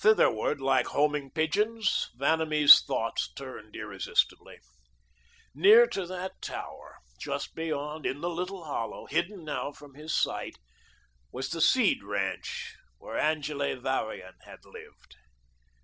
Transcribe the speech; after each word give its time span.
Thitherward, 0.00 0.60
like 0.60 0.88
homing 0.88 1.30
pigeons, 1.30 2.10
Vanamee's 2.16 2.82
thoughts 2.82 3.32
turned 3.32 3.76
irresistibly. 3.76 4.58
Near 5.54 5.86
to 5.86 6.06
that 6.08 6.42
tower, 6.42 6.96
just 7.20 7.54
beyond, 7.54 8.04
in 8.04 8.20
the 8.20 8.30
little 8.30 8.64
hollow, 8.64 9.06
hidden 9.06 9.44
now 9.44 9.70
from 9.70 9.94
his 9.94 10.12
sight, 10.12 10.56
was 11.30 11.50
the 11.50 11.60
Seed 11.60 12.02
ranch 12.02 12.74
where 12.98 13.16
Angele 13.16 13.76
Varian 13.76 14.38
had 14.44 14.64
lived. 14.64 15.14